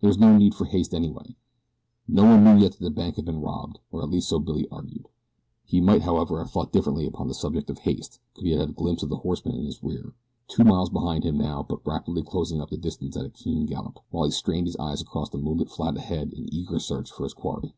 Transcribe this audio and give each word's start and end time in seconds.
There 0.00 0.06
was 0.06 0.18
no 0.20 0.38
need 0.38 0.54
for 0.54 0.66
haste 0.66 0.94
anyhow. 0.94 1.24
No 2.06 2.22
one 2.26 2.44
knew 2.44 2.62
yet 2.62 2.74
that 2.74 2.80
the 2.80 2.92
bank 2.92 3.16
had 3.16 3.24
been 3.24 3.40
robbed, 3.40 3.80
or 3.90 4.04
at 4.04 4.08
least 4.08 4.28
so 4.28 4.38
Billy 4.38 4.68
argued. 4.70 5.08
He 5.64 5.80
might, 5.80 6.02
however, 6.02 6.38
have 6.38 6.52
thought 6.52 6.70
differently 6.70 7.08
upon 7.08 7.26
the 7.26 7.34
subject 7.34 7.68
of 7.68 7.80
haste 7.80 8.20
could 8.34 8.44
he 8.44 8.52
have 8.52 8.60
had 8.60 8.70
a 8.70 8.72
glimpse 8.72 9.02
of 9.02 9.08
the 9.08 9.16
horseman 9.16 9.56
in 9.56 9.64
his 9.64 9.82
rear 9.82 10.14
two 10.46 10.62
miles 10.62 10.90
behind 10.90 11.24
him, 11.24 11.38
now, 11.38 11.64
but 11.68 11.84
rapidly 11.84 12.22
closing 12.22 12.60
up 12.60 12.70
the 12.70 12.76
distance 12.76 13.16
at 13.16 13.26
a 13.26 13.30
keen 13.30 13.66
gallop, 13.66 13.98
while 14.12 14.26
he 14.26 14.30
strained 14.30 14.68
his 14.68 14.76
eyes 14.76 15.02
across 15.02 15.28
the 15.28 15.38
moonlit 15.38 15.70
flat 15.70 15.96
ahead 15.96 16.32
in 16.32 16.46
eager 16.54 16.78
search 16.78 17.10
for 17.10 17.24
his 17.24 17.34
quarry. 17.34 17.74